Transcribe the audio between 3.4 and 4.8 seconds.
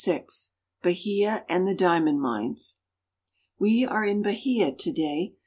WE are in Bahia